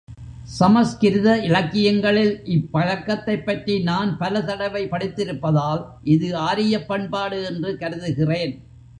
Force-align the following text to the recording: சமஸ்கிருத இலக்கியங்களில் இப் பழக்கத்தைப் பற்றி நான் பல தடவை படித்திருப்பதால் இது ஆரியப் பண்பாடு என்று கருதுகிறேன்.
சமஸ்கிருத 0.51 1.37
இலக்கியங்களில் 1.39 2.45
இப் 2.45 2.71
பழக்கத்தைப் 2.71 3.45
பற்றி 3.45 3.79
நான் 3.81 4.17
பல 4.17 4.41
தடவை 4.41 4.87
படித்திருப்பதால் 4.89 5.83
இது 6.05 6.35
ஆரியப் 6.37 6.87
பண்பாடு 6.87 7.43
என்று 7.43 7.77
கருதுகிறேன். 7.77 8.55